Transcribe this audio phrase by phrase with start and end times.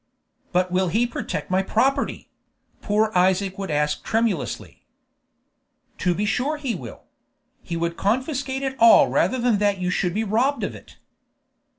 [0.51, 2.27] "But will he protect my property?"
[2.81, 4.83] poor Isaac would ask tremulously.
[5.99, 7.03] "To be sure he will!
[7.61, 10.95] He would confiscate it all rather than that you should be robbed of it."